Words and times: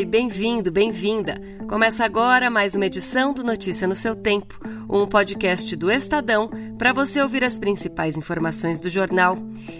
Oi, 0.00 0.06
bem-vindo, 0.06 0.72
bem-vinda. 0.72 1.38
Começa 1.68 2.06
agora 2.06 2.48
mais 2.48 2.74
uma 2.74 2.86
edição 2.86 3.34
do 3.34 3.44
Notícia 3.44 3.86
no 3.86 3.94
seu 3.94 4.16
Tempo, 4.16 4.58
um 4.88 5.06
podcast 5.06 5.76
do 5.76 5.92
Estadão 5.92 6.50
para 6.78 6.94
você 6.94 7.20
ouvir 7.20 7.44
as 7.44 7.58
principais 7.58 8.16
informações 8.16 8.80
do 8.80 8.88
jornal. 8.88 9.36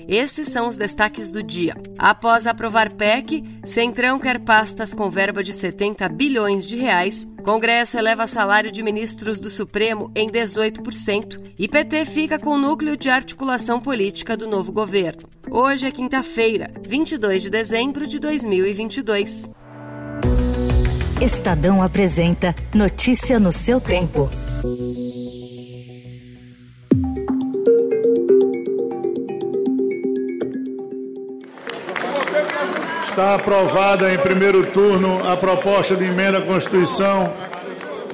Esses 0.06 0.48
são 0.48 0.68
os 0.68 0.76
destaques 0.76 1.30
do 1.30 1.42
dia. 1.42 1.74
Após 1.98 2.46
aprovar 2.46 2.92
PEC, 2.92 3.42
Centrão 3.64 4.18
quer 4.18 4.40
pastas 4.40 4.92
com 4.92 5.08
verba 5.08 5.42
de 5.42 5.54
70 5.54 6.06
bilhões 6.10 6.66
de 6.66 6.76
reais. 6.76 7.26
Congresso 7.42 7.96
eleva 7.96 8.26
salário 8.26 8.70
de 8.70 8.82
ministros 8.82 9.40
do 9.40 9.48
Supremo 9.48 10.12
em 10.14 10.28
18% 10.28 11.54
e 11.58 11.66
PT 11.66 12.04
fica 12.04 12.38
com 12.38 12.50
o 12.50 12.58
núcleo 12.58 12.94
de 12.94 13.08
articulação 13.08 13.80
política 13.80 14.36
do 14.36 14.46
novo 14.46 14.70
governo. 14.70 15.22
Hoje 15.50 15.86
é 15.86 15.90
quinta-feira, 15.90 16.70
22 16.86 17.40
de 17.40 17.48
dezembro 17.48 18.06
de 18.06 18.18
2022. 18.18 19.59
Estadão 21.20 21.82
apresenta 21.82 22.54
Notícia 22.74 23.38
no 23.38 23.52
seu 23.52 23.78
tempo. 23.78 24.30
Está 33.04 33.34
aprovada 33.34 34.14
em 34.14 34.16
primeiro 34.16 34.66
turno 34.68 35.20
a 35.30 35.36
proposta 35.36 35.94
de 35.94 36.06
emenda 36.06 36.38
à 36.38 36.40
Constituição 36.40 37.30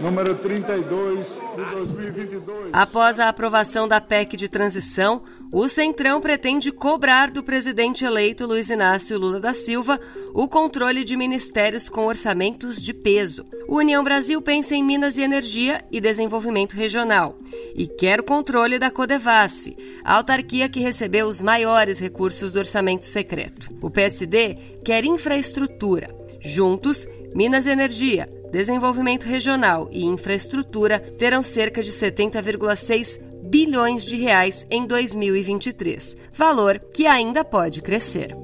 número 0.01 0.35
32 0.35 1.43
de 1.57 1.65
2022. 1.71 2.71
Após 2.73 3.19
a 3.19 3.29
aprovação 3.29 3.89
da 3.89 4.01
PEC 4.01 4.37
de 4.37 4.49
transição, 4.49 5.23
o 5.53 5.69
Centrão 5.69 6.21
pretende 6.21 6.73
cobrar 6.73 7.31
do 7.31 7.43
presidente 7.43 8.05
eleito 8.05 8.47
Luiz 8.47 8.69
Inácio 8.69 9.19
Lula 9.19 9.41
da 9.41 9.55
Silva 9.55 9.99
o 10.35 10.49
controle 10.49 11.05
de 11.05 11.17
ministérios 11.17 11.89
com 11.89 12.07
orçamentos 12.07 12.83
de 12.83 12.93
peso. 12.93 13.45
O 13.69 13.77
União 13.77 14.03
Brasil 14.03 14.41
pensa 14.43 14.75
em 14.75 14.83
Minas 14.83 15.17
e 15.17 15.23
Energia 15.23 15.85
e 15.91 16.01
Desenvolvimento 16.01 16.75
Regional 16.75 17.39
e 17.75 17.87
quer 17.87 18.21
o 18.21 18.25
controle 18.25 18.79
da 18.79 18.91
Codevasf, 18.91 19.77
a 20.05 20.15
autarquia 20.15 20.69
que 20.69 20.81
recebeu 20.81 21.27
os 21.27 21.41
maiores 21.41 21.99
recursos 21.99 22.53
do 22.53 22.59
orçamento 22.59 23.05
secreto. 23.05 23.71
O 23.81 23.91
PSD 23.91 24.57
quer 24.85 25.05
infraestrutura. 25.05 26.26
Juntos, 26.47 27.09
Minas 27.35 27.67
Energia, 27.67 28.29
Desenvolvimento 28.53 29.25
Regional 29.25 29.89
e 29.91 30.05
Infraestrutura 30.05 31.01
terão 31.01 31.43
cerca 31.43 31.83
de 31.83 31.91
70,6 31.91 33.21
bilhões 33.43 34.05
de 34.05 34.17
reais 34.17 34.67
em 34.71 34.87
2023, 34.87 36.17
valor 36.33 36.79
que 36.95 37.07
ainda 37.07 37.45
pode 37.45 37.83
crescer. 37.83 38.35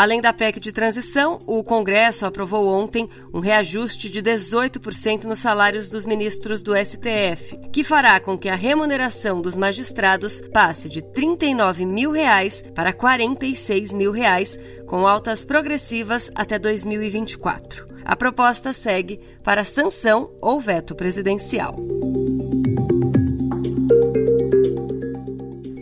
Além 0.00 0.18
da 0.18 0.32
PEC 0.32 0.58
de 0.58 0.72
transição, 0.72 1.38
o 1.46 1.62
Congresso 1.62 2.24
aprovou 2.24 2.66
ontem 2.68 3.06
um 3.34 3.38
reajuste 3.38 4.08
de 4.08 4.22
18% 4.22 5.24
nos 5.24 5.40
salários 5.40 5.90
dos 5.90 6.06
ministros 6.06 6.62
do 6.62 6.72
STF, 6.74 7.54
que 7.70 7.84
fará 7.84 8.18
com 8.18 8.38
que 8.38 8.48
a 8.48 8.54
remuneração 8.54 9.42
dos 9.42 9.58
magistrados 9.58 10.40
passe 10.54 10.88
de 10.88 11.02
39 11.02 11.84
mil 11.84 12.12
reais 12.12 12.64
para 12.74 12.94
46 12.94 13.92
mil 13.92 14.10
reais, 14.10 14.58
com 14.86 15.06
altas 15.06 15.44
progressivas 15.44 16.30
até 16.34 16.58
2024. 16.58 17.84
A 18.02 18.16
proposta 18.16 18.72
segue 18.72 19.20
para 19.44 19.64
sanção 19.64 20.30
ou 20.40 20.58
veto 20.58 20.94
presidencial. 20.94 21.76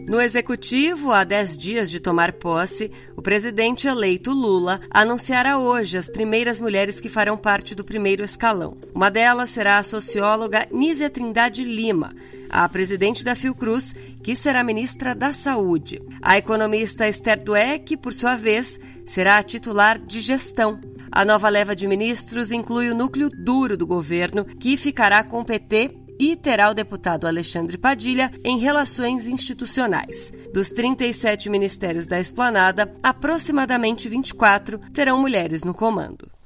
No 0.09 0.23
executivo, 0.23 1.12
há 1.12 1.23
10 1.23 1.59
dias 1.59 1.91
de 1.91 2.00
tomar 2.00 2.32
posse, 2.32 2.91
o 3.15 3.21
presidente 3.21 3.87
eleito 3.87 4.32
Lula 4.32 4.81
anunciará 4.91 5.59
hoje 5.59 5.99
as 5.99 6.09
primeiras 6.09 6.59
mulheres 6.59 6.99
que 6.99 7.10
farão 7.10 7.37
parte 7.37 7.75
do 7.75 7.84
primeiro 7.84 8.25
escalão. 8.25 8.78
Uma 8.94 9.10
delas 9.10 9.50
será 9.50 9.77
a 9.77 9.82
socióloga 9.82 10.66
Nízia 10.72 11.10
Trindade 11.10 11.62
Lima, 11.62 12.16
a 12.49 12.66
presidente 12.71 13.22
da 13.22 13.34
Fiocruz, 13.34 13.94
que 14.22 14.34
será 14.34 14.65
ministra 14.65 15.15
da 15.15 15.31
Saúde. 15.31 16.00
A 16.22 16.38
economista 16.38 17.06
Esther 17.06 17.44
Dweck, 17.44 17.94
por 17.99 18.15
sua 18.15 18.34
vez, 18.34 18.81
será 19.05 19.37
a 19.37 19.43
titular 19.43 19.99
de 19.99 20.22
gestão. 20.22 20.81
A 21.12 21.22
nova 21.22 21.50
leva 21.50 21.77
de 21.77 21.87
ministros 21.87 22.50
inclui 22.50 22.88
o 22.88 22.94
núcleo 22.94 23.28
duro 23.28 23.77
do 23.77 23.87
governo, 23.87 24.47
que 24.47 24.75
ficará 24.78 25.22
com 25.22 25.41
o 25.41 25.44
PT 25.44 26.07
e 26.19 26.37
terá 26.37 26.71
o 26.71 26.75
deputado 26.75 27.27
Alexandre 27.27 27.79
Padilha 27.79 28.33
em 28.45 28.59
Relações 28.59 29.27
Institucionais. 29.27 30.33
Dos 30.53 30.71
37 30.71 31.49
ministérios 31.49 32.06
da 32.06 32.19
esplanada, 32.19 32.95
aproximadamente 33.03 34.09
24 34.09 34.79
terão 34.93 35.21
mulheres 35.21 35.62
no 35.62 35.75
comando. 35.75 36.38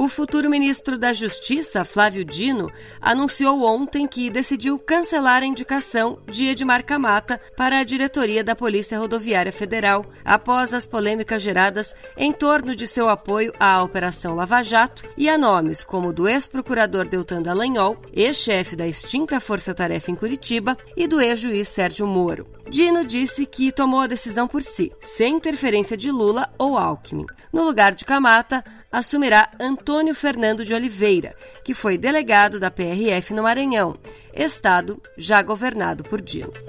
O 0.00 0.08
futuro 0.08 0.48
ministro 0.48 0.96
da 0.96 1.12
Justiça, 1.12 1.82
Flávio 1.82 2.24
Dino, 2.24 2.70
anunciou 3.00 3.64
ontem 3.64 4.06
que 4.06 4.30
decidiu 4.30 4.78
cancelar 4.78 5.42
a 5.42 5.46
indicação 5.46 6.20
de 6.24 6.46
Edmar 6.46 6.84
Camata 6.84 7.40
para 7.56 7.80
a 7.80 7.82
diretoria 7.82 8.44
da 8.44 8.54
Polícia 8.54 8.96
Rodoviária 8.96 9.50
Federal, 9.50 10.06
após 10.24 10.72
as 10.72 10.86
polêmicas 10.86 11.42
geradas 11.42 11.96
em 12.16 12.32
torno 12.32 12.76
de 12.76 12.86
seu 12.86 13.08
apoio 13.08 13.52
à 13.58 13.82
Operação 13.82 14.36
Lava 14.36 14.62
Jato 14.62 15.02
e 15.16 15.28
a 15.28 15.36
nomes 15.36 15.82
como 15.82 16.12
do 16.12 16.28
ex-procurador 16.28 17.04
Deltan 17.04 17.42
Dallagnol, 17.42 18.00
ex-chefe 18.12 18.76
da 18.76 18.86
extinta 18.86 19.40
Força 19.40 19.74
Tarefa 19.74 20.12
em 20.12 20.14
Curitiba, 20.14 20.76
e 20.96 21.08
do 21.08 21.20
ex-juiz 21.20 21.66
Sérgio 21.66 22.06
Moro. 22.06 22.46
Dino 22.70 23.04
disse 23.04 23.46
que 23.46 23.72
tomou 23.72 24.00
a 24.00 24.06
decisão 24.06 24.46
por 24.46 24.62
si, 24.62 24.92
sem 25.00 25.36
interferência 25.36 25.96
de 25.96 26.10
Lula 26.10 26.48
ou 26.56 26.76
Alckmin. 26.76 27.24
No 27.52 27.64
lugar 27.64 27.92
de 27.92 28.04
Camata, 28.04 28.62
assumirá 28.90 29.50
Antônio 29.60 30.14
Fernando 30.14 30.64
de 30.64 30.74
Oliveira, 30.74 31.34
que 31.62 31.74
foi 31.74 31.98
delegado 31.98 32.58
da 32.58 32.70
PRF 32.70 33.34
no 33.34 33.42
Maranhão, 33.42 33.94
estado 34.32 35.00
já 35.16 35.42
governado 35.42 36.04
por 36.04 36.20
Dino. 36.20 36.67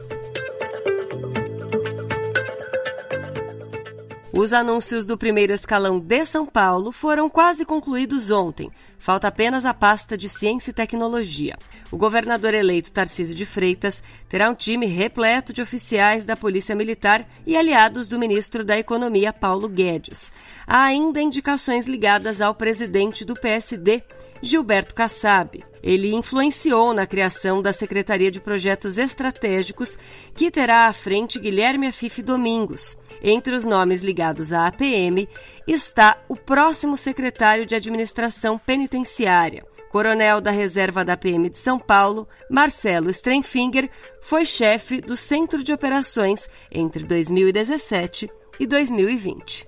Os 4.31 4.53
anúncios 4.53 5.07
do 5.07 5.17
primeiro 5.17 5.53
escalão 5.53 5.99
de 5.99 6.23
São 6.23 6.45
Paulo 6.45 6.91
foram 6.91 7.27
quase 7.27 7.65
concluídos 7.65 8.29
ontem. 8.29 8.69
Falta 8.99 9.27
apenas 9.27 9.65
a 9.65 9.73
pasta 9.73 10.15
de 10.15 10.29
Ciência 10.29 10.69
e 10.69 10.73
Tecnologia. 10.73 11.57
O 11.91 11.97
governador 11.97 12.53
eleito 12.53 12.91
Tarcísio 12.91 13.33
de 13.33 13.43
Freitas 13.43 14.03
terá 14.27 14.47
um 14.47 14.53
time 14.53 14.85
repleto 14.85 15.51
de 15.51 15.63
oficiais 15.63 16.25
da 16.25 16.35
Polícia 16.35 16.75
Militar 16.75 17.27
e 17.45 17.57
aliados 17.57 18.07
do 18.07 18.19
ministro 18.19 18.63
da 18.63 18.77
Economia 18.77 19.33
Paulo 19.33 19.67
Guedes. 19.67 20.31
Há 20.67 20.83
ainda 20.83 21.19
indicações 21.19 21.87
ligadas 21.87 22.39
ao 22.39 22.53
presidente 22.53 23.25
do 23.25 23.33
PSD, 23.33 24.03
Gilberto 24.41 24.95
Kassab. 24.95 25.63
Ele 25.81 26.13
influenciou 26.13 26.93
na 26.93 27.07
criação 27.07 27.61
da 27.61 27.71
Secretaria 27.71 28.29
de 28.29 28.41
Projetos 28.41 28.97
Estratégicos, 28.97 29.97
que 30.35 30.51
terá 30.51 30.87
à 30.87 30.93
frente 30.93 31.39
Guilherme 31.39 31.87
Afife 31.87 32.21
Domingos. 32.21 32.97
Entre 33.21 33.55
os 33.55 33.65
nomes 33.65 34.01
ligados 34.01 34.51
à 34.51 34.67
APM 34.67 35.27
está 35.67 36.17
o 36.27 36.35
próximo 36.35 36.97
secretário 36.97 37.65
de 37.65 37.75
Administração 37.75 38.57
Penitenciária. 38.57 39.65
Coronel 39.89 40.39
da 40.39 40.51
Reserva 40.51 41.03
da 41.03 41.17
PM 41.17 41.49
de 41.49 41.57
São 41.57 41.79
Paulo, 41.79 42.27
Marcelo 42.49 43.09
Strenfinger, 43.09 43.89
foi 44.21 44.45
chefe 44.45 45.01
do 45.01 45.17
Centro 45.17 45.63
de 45.63 45.73
Operações 45.73 46.47
entre 46.71 47.03
2017 47.03 48.29
e 48.59 48.67
2020. 48.67 49.67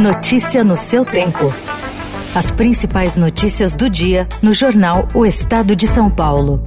Notícia 0.00 0.64
no 0.64 0.76
seu 0.76 1.04
tempo. 1.04 1.52
As 2.32 2.48
principais 2.48 3.16
notícias 3.16 3.74
do 3.74 3.90
dia 3.90 4.28
no 4.40 4.54
jornal 4.54 5.08
O 5.12 5.26
Estado 5.26 5.74
de 5.74 5.88
São 5.88 6.08
Paulo. 6.08 6.64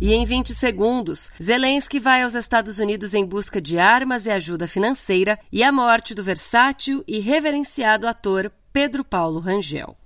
E 0.00 0.12
em 0.12 0.24
20 0.24 0.52
segundos, 0.52 1.30
Zelensky 1.40 2.00
vai 2.00 2.24
aos 2.24 2.34
Estados 2.34 2.80
Unidos 2.80 3.14
em 3.14 3.24
busca 3.24 3.60
de 3.60 3.78
armas 3.78 4.26
e 4.26 4.32
ajuda 4.32 4.66
financeira 4.66 5.38
e 5.52 5.62
a 5.62 5.70
morte 5.70 6.12
do 6.12 6.24
versátil 6.24 7.04
e 7.06 7.20
reverenciado 7.20 8.08
ator 8.08 8.50
Pedro 8.72 9.04
Paulo 9.04 9.38
Rangel. 9.38 9.96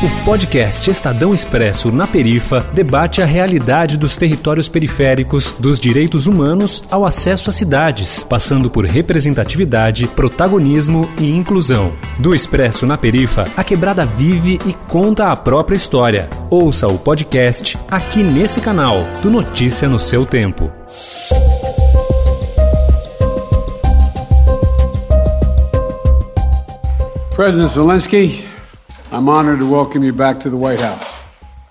O 0.00 0.24
podcast 0.24 0.88
Estadão 0.88 1.34
Expresso 1.34 1.90
na 1.90 2.06
Perifa 2.06 2.60
debate 2.72 3.20
a 3.20 3.24
realidade 3.24 3.96
dos 3.96 4.16
territórios 4.16 4.68
periféricos, 4.68 5.56
dos 5.58 5.80
direitos 5.80 6.28
humanos 6.28 6.84
ao 6.88 7.04
acesso 7.04 7.50
às 7.50 7.56
cidades, 7.56 8.22
passando 8.22 8.70
por 8.70 8.84
representatividade, 8.84 10.06
protagonismo 10.06 11.10
e 11.20 11.32
inclusão. 11.32 11.92
Do 12.16 12.32
Expresso 12.32 12.86
na 12.86 12.96
Perifa, 12.96 13.46
a 13.56 13.64
quebrada 13.64 14.04
vive 14.04 14.60
e 14.64 14.72
conta 14.86 15.32
a 15.32 15.36
própria 15.36 15.76
história. 15.76 16.30
Ouça 16.48 16.86
o 16.86 16.96
podcast 16.96 17.76
aqui 17.90 18.22
nesse 18.22 18.60
canal, 18.60 19.00
do 19.20 19.28
Notícia 19.28 19.88
no 19.88 19.98
seu 19.98 20.24
tempo. 20.24 20.70
President 27.34 27.70
Zelensky, 27.70 28.44
I'm 29.10 29.26
honored 29.30 29.60
to 29.60 29.66
welcome 29.66 30.04
you 30.04 30.12
back 30.12 30.38
to 30.40 30.50
the 30.50 30.56
White 30.58 30.80
House. 30.80 31.10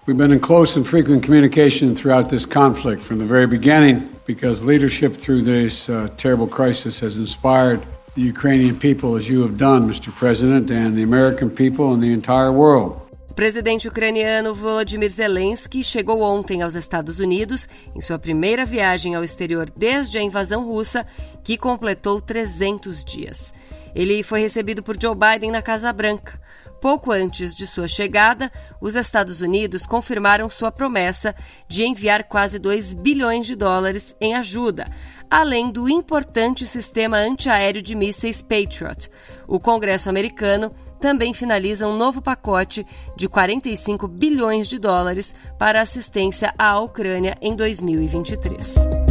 We've 0.07 0.17
been 0.17 0.31
in 0.31 0.39
close 0.39 0.75
and 0.75 0.87
frequent 0.87 1.21
communication 1.21 1.95
throughout 1.95 2.31
this 2.31 2.47
conflict 2.47 3.03
from 3.03 3.19
the 3.19 3.25
very 3.25 3.45
beginning 3.45 4.09
because 4.25 4.63
leadership 4.63 5.15
through 5.15 5.43
this 5.43 5.87
uh, 5.87 6.07
terrible 6.17 6.47
crisis 6.47 6.99
has 6.99 7.15
inspired 7.15 7.85
the 8.15 8.23
Ukrainian 8.23 8.75
people 8.75 9.15
as 9.15 9.29
you 9.29 9.43
have 9.43 9.55
done, 9.55 9.87
Mr. 9.87 10.11
President, 10.11 10.71
and 10.71 10.97
the 10.97 11.03
American 11.03 11.51
people 11.51 11.93
and 11.93 12.01
the 12.01 12.11
entire 12.11 12.51
world. 12.51 12.99
O 13.29 13.33
presidente 13.35 13.87
ucraniano 13.87 14.55
Volodymyr 14.55 15.11
Zelensky 15.11 15.83
chegou 15.83 16.21
ontem 16.21 16.63
aos 16.63 16.73
Estados 16.73 17.19
Unidos 17.19 17.69
em 17.95 18.01
sua 18.01 18.17
primeira 18.17 18.65
viagem 18.65 19.13
ao 19.13 19.23
exterior 19.23 19.69
desde 19.77 20.17
a 20.17 20.23
invasão 20.23 20.65
russa, 20.65 21.05
que 21.43 21.55
completou 21.55 22.19
300 22.19 23.05
dias. 23.05 23.53
Ele 23.93 24.23
foi 24.23 24.39
recebido 24.41 24.81
por 24.81 24.99
Joe 24.99 25.15
Biden 25.15 25.51
na 25.51 25.61
Casa 25.61 25.93
Branca. 25.93 26.39
Pouco 26.79 27.11
antes 27.11 27.55
de 27.55 27.65
sua 27.65 27.87
chegada, 27.87 28.51
os 28.79 28.95
Estados 28.95 29.41
Unidos 29.41 29.85
confirmaram 29.85 30.49
sua 30.49 30.71
promessa 30.71 31.35
de 31.67 31.83
enviar 31.83 32.25
quase 32.25 32.59
2 32.59 32.93
bilhões 32.93 33.47
de 33.47 33.55
dólares 33.55 34.15
em 34.21 34.35
ajuda, 34.35 34.87
além 35.29 35.71
do 35.71 35.89
importante 35.89 36.67
sistema 36.67 37.17
antiaéreo 37.17 37.81
de 37.81 37.95
mísseis 37.95 38.41
Patriot. 38.41 39.09
O 39.47 39.59
Congresso 39.59 40.09
americano 40.09 40.71
também 40.99 41.33
finaliza 41.33 41.87
um 41.87 41.95
novo 41.95 42.21
pacote 42.21 42.85
de 43.15 43.27
45 43.27 44.07
bilhões 44.07 44.67
de 44.67 44.77
dólares 44.77 45.35
para 45.57 45.81
assistência 45.81 46.53
à 46.57 46.79
Ucrânia 46.79 47.35
em 47.41 47.55
2023. 47.55 49.06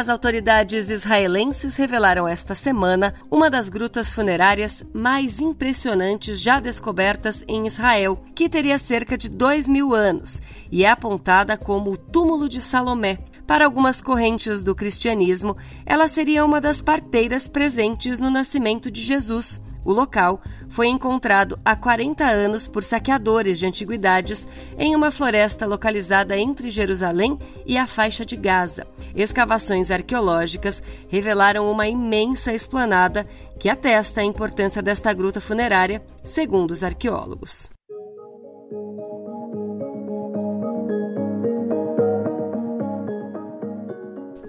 As 0.00 0.08
autoridades 0.08 0.88
israelenses 0.88 1.76
revelaram 1.76 2.26
esta 2.26 2.54
semana 2.54 3.12
uma 3.30 3.50
das 3.50 3.68
grutas 3.68 4.10
funerárias 4.10 4.82
mais 4.94 5.42
impressionantes 5.42 6.40
já 6.40 6.58
descobertas 6.58 7.44
em 7.46 7.66
Israel, 7.66 8.18
que 8.34 8.48
teria 8.48 8.78
cerca 8.78 9.18
de 9.18 9.28
dois 9.28 9.68
mil 9.68 9.94
anos 9.94 10.40
e 10.72 10.86
é 10.86 10.90
apontada 10.90 11.54
como 11.54 11.90
o 11.90 11.98
túmulo 11.98 12.48
de 12.48 12.62
Salomé. 12.62 13.18
Para 13.46 13.66
algumas 13.66 14.00
correntes 14.00 14.62
do 14.62 14.74
cristianismo, 14.74 15.54
ela 15.84 16.08
seria 16.08 16.46
uma 16.46 16.62
das 16.62 16.80
parteiras 16.80 17.46
presentes 17.46 18.18
no 18.18 18.30
nascimento 18.30 18.90
de 18.90 19.02
Jesus. 19.02 19.60
O 19.84 19.92
local 19.92 20.40
foi 20.68 20.88
encontrado 20.88 21.58
há 21.64 21.74
40 21.74 22.24
anos 22.24 22.68
por 22.68 22.84
saqueadores 22.84 23.58
de 23.58 23.66
antiguidades 23.66 24.46
em 24.78 24.94
uma 24.94 25.10
floresta 25.10 25.66
localizada 25.66 26.36
entre 26.38 26.70
Jerusalém 26.70 27.38
e 27.66 27.78
a 27.78 27.86
faixa 27.86 28.24
de 28.24 28.36
Gaza. 28.36 28.86
Escavações 29.14 29.90
arqueológicas 29.90 30.82
revelaram 31.08 31.70
uma 31.70 31.86
imensa 31.88 32.52
esplanada 32.52 33.26
que 33.58 33.68
atesta 33.68 34.20
a 34.20 34.24
importância 34.24 34.82
desta 34.82 35.12
gruta 35.12 35.40
funerária, 35.40 36.02
segundo 36.24 36.70
os 36.70 36.84
arqueólogos. 36.84 37.70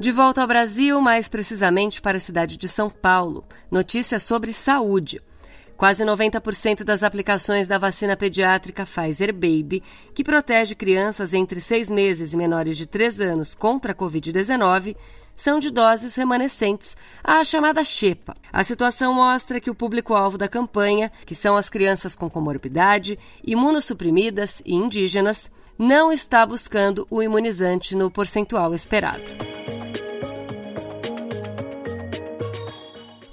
De 0.02 0.12
volta 0.12 0.42
ao 0.42 0.48
Brasil, 0.48 1.00
mais 1.00 1.30
precisamente 1.30 2.02
para 2.02 2.18
a 2.18 2.20
cidade 2.20 2.58
de 2.58 2.68
São 2.68 2.90
Paulo. 2.90 3.46
Notícias 3.70 4.24
sobre 4.24 4.52
saúde. 4.52 5.22
Quase 5.78 6.04
90% 6.04 6.84
das 6.84 7.04
aplicações 7.04 7.68
da 7.68 7.78
vacina 7.78 8.18
pediátrica 8.18 8.84
Pfizer 8.84 9.32
Baby, 9.32 9.84
que 10.16 10.24
protege 10.24 10.74
crianças 10.74 11.36
entre 11.36 11.62
6 11.62 11.92
meses 11.92 12.34
e 12.34 12.38
menores 12.38 12.78
de 12.78 12.88
3 12.88 13.22
anos 13.22 13.54
contra 13.54 13.92
a 13.92 13.96
Covid-19, 13.96 14.96
são 15.36 15.60
de 15.60 15.70
doses 15.70 16.16
remanescentes, 16.16 16.98
a 17.24 17.44
chamada 17.44 17.84
Xepa. 17.84 18.36
A 18.52 18.64
situação 18.64 19.14
mostra 19.14 19.62
que 19.62 19.70
o 19.70 19.76
público-alvo 19.76 20.36
da 20.36 20.48
campanha, 20.48 21.12
que 21.28 21.36
são 21.36 21.56
as 21.56 21.70
crianças 21.70 22.16
com 22.16 22.28
comorbidade, 22.28 23.20
imunossuprimidas 23.46 24.64
e 24.66 24.74
indígenas, 24.74 25.52
não 25.78 26.12
está 26.12 26.44
buscando 26.44 27.06
o 27.08 27.22
imunizante 27.22 27.96
no 27.96 28.10
percentual 28.10 28.74
esperado. 28.74 29.22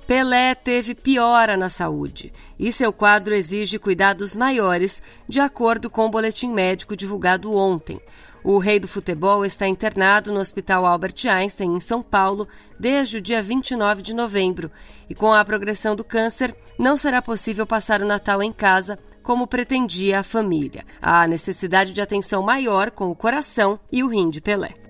Pelé 0.09 0.55
teve 0.55 0.95
piora 0.95 1.55
na 1.55 1.69
saúde 1.69 2.33
e 2.59 2.73
seu 2.73 2.91
quadro 2.91 3.35
exige 3.35 3.79
cuidados 3.79 4.35
maiores, 4.35 5.03
de 5.29 5.39
acordo 5.39 5.91
com 5.91 6.07
o 6.07 6.11
boletim 6.11 6.51
médico 6.51 6.97
divulgado 6.97 7.55
ontem. 7.55 8.01
O 8.43 8.57
rei 8.57 8.81
do 8.81 8.89
futebol 8.89 9.45
está 9.45 9.69
internado 9.69 10.33
no 10.33 10.41
Hospital 10.41 10.87
Albert 10.87 11.27
Einstein, 11.31 11.77
em 11.77 11.81
São 11.81 12.03
Paulo, 12.03 12.49
desde 12.81 13.19
o 13.19 13.21
dia 13.21 13.43
29 13.43 14.01
de 14.01 14.15
novembro, 14.15 14.71
e 15.11 15.15
com 15.15 15.35
a 15.35 15.45
progressão 15.45 15.95
do 15.95 16.03
câncer, 16.03 16.57
não 16.79 16.97
será 16.97 17.21
possível 17.21 17.67
passar 17.67 18.01
o 18.01 18.07
Natal 18.07 18.43
em 18.43 18.51
casa 18.51 18.99
como 19.23 19.47
pretendia 19.47 20.21
a 20.21 20.23
família. 20.23 20.87
Há 21.03 21.27
necessidade 21.27 21.93
de 21.93 22.01
atenção 22.01 22.43
maior 22.43 22.91
com 22.91 23.11
o 23.11 23.15
coração 23.15 23.79
e 23.93 24.03
o 24.03 24.09
rim 24.09 24.31
de 24.31 24.41
Pelé. 24.41 24.88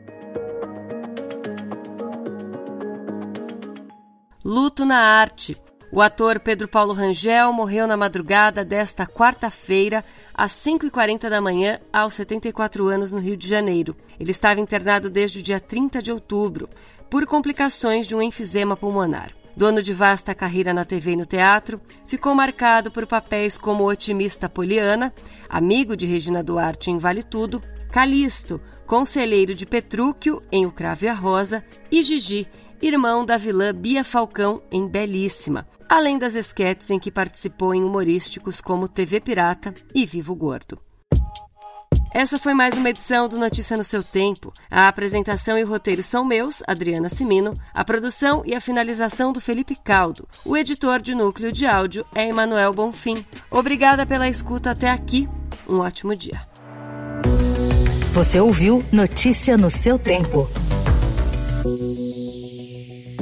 Luto 4.51 4.87
na 4.87 4.97
arte. 4.97 5.59
O 5.93 6.01
ator 6.01 6.41
Pedro 6.41 6.67
Paulo 6.67 6.95
Rangel 6.95 7.53
morreu 7.53 7.87
na 7.87 7.99
madrugada 7.99 8.65
desta 8.65 9.07
quarta-feira, 9.07 10.03
às 10.33 10.53
5h40 10.53 11.29
da 11.29 11.39
manhã, 11.39 11.79
aos 11.93 12.15
74 12.15 12.89
anos, 12.89 13.13
no 13.13 13.19
Rio 13.19 13.37
de 13.37 13.47
Janeiro. 13.47 13.95
Ele 14.19 14.31
estava 14.31 14.59
internado 14.59 15.11
desde 15.11 15.41
o 15.41 15.43
dia 15.43 15.61
30 15.61 16.01
de 16.01 16.11
outubro, 16.11 16.67
por 17.11 17.27
complicações 17.27 18.07
de 18.07 18.15
um 18.15 18.23
enfisema 18.23 18.75
pulmonar. 18.75 19.33
Dono 19.55 19.83
de 19.83 19.93
vasta 19.93 20.35
carreira 20.35 20.73
na 20.73 20.87
TV 20.87 21.11
e 21.11 21.17
no 21.17 21.27
teatro, 21.27 21.79
ficou 22.07 22.35
marcado 22.35 22.91
por 22.91 23.07
papéis 23.07 23.59
como 23.59 23.85
o 23.85 23.89
otimista 23.91 24.49
Poliana, 24.49 25.13
amigo 25.47 25.95
de 25.95 26.07
Regina 26.07 26.43
Duarte 26.43 26.91
em 26.91 26.97
Vale 26.97 27.23
Tudo, 27.23 27.63
Calisto, 27.93 28.59
conselheiro 28.87 29.55
de 29.55 29.67
Petrúquio 29.67 30.41
em 30.51 30.65
O 30.65 30.73
Cravo 30.73 31.05
e 31.05 31.09
a 31.09 31.13
Rosa, 31.13 31.63
e 31.93 32.03
Gigi, 32.03 32.49
irmão 32.81 33.25
da 33.25 33.37
vilã 33.37 33.75
Bia 33.75 34.05
Falcão 34.05 34.63
em 34.71 34.87
Belíssima, 34.87 35.67
além 35.89 36.19
das 36.19 36.35
esquetes 36.35 36.91
em 36.91 36.99
que 36.99 37.11
participou 37.11 37.75
em 37.75 37.83
humorísticos 37.83 38.61
como 38.61 38.89
TV 38.89 39.21
Pirata 39.21 39.75
e 39.95 40.07
Vivo 40.07 40.35
Gordo. 40.35 40.79
Essa 42.15 42.39
foi 42.39 42.55
mais 42.55 42.77
uma 42.77 42.89
edição 42.89 43.29
do 43.29 43.39
Notícia 43.39 43.77
no 43.77 43.85
seu 43.85 44.03
tempo. 44.03 44.53
A 44.71 44.89
apresentação 44.89 45.59
e 45.59 45.63
o 45.63 45.69
roteiro 45.69 46.03
são 46.03 46.25
meus, 46.25 46.63
Adriana 46.67 47.09
Simino, 47.09 47.55
a 47.73 47.85
produção 47.85 48.43
e 48.45 48.55
a 48.55 48.61
finalização 48.61 49.33
do 49.33 49.41
Felipe 49.41 49.77
Caldo. 49.77 50.27
O 50.45 50.57
editor 50.57 51.01
de 51.01 51.15
núcleo 51.15 51.53
de 51.53 51.67
áudio 51.67 52.05
é 52.15 52.27
Emanuel 52.27 52.73
Bonfim. 52.73 53.25
Obrigada 53.51 54.05
pela 54.05 54.29
escuta 54.29 54.71
até 54.71 54.91
aqui. 54.91 55.29
Um 55.69 55.81
ótimo 55.81 56.17
dia. 56.17 56.41
Você 58.13 58.41
ouviu 58.41 58.85
Notícia 58.91 59.57
no 59.57 59.71
seu 59.71 59.97
tempo. 59.97 60.49